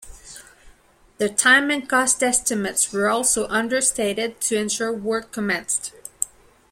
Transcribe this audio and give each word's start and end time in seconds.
The 1.19 1.29
time 1.29 1.69
and 1.69 1.87
cost 1.87 2.23
estimates 2.23 2.91
were 2.91 3.07
also 3.07 3.47
understated 3.49 4.39
to 4.41 4.57
ensure 4.57 4.91
work 4.91 5.31
commenced. 5.31 5.93